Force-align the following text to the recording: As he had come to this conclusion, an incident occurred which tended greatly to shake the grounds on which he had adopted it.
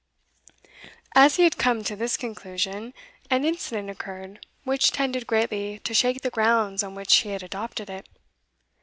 As 1.13 1.35
he 1.35 1.43
had 1.43 1.59
come 1.59 1.83
to 1.83 1.95
this 1.95 2.17
conclusion, 2.17 2.95
an 3.29 3.45
incident 3.45 3.87
occurred 3.87 4.43
which 4.63 4.89
tended 4.89 5.27
greatly 5.27 5.77
to 5.77 5.93
shake 5.93 6.21
the 6.21 6.31
grounds 6.31 6.81
on 6.81 6.95
which 6.95 7.17
he 7.17 7.29
had 7.29 7.43
adopted 7.43 7.87
it. 7.87 8.07